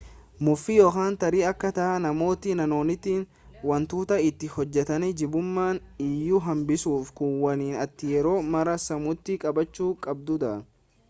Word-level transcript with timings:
mufii 0.45 0.75
yookaan 0.83 1.17
tarii 1.23 1.41
akkaataa 1.49 1.89
namootni 2.05 2.55
naannootti 2.61 3.13
wantoota 3.73 4.17
itti 4.29 4.49
hojjetan 4.55 5.05
jibbuuma 5.21 5.67
iyyuu 6.07 6.41
hambisuuf 6.47 7.13
kun 7.21 7.37
waan 7.45 7.63
ati 7.85 8.13
yeroo 8.15 8.35
mara 8.57 8.77
sammuutti 8.89 9.37
qabachuu 9.47 9.95
qabdudha 10.09 10.53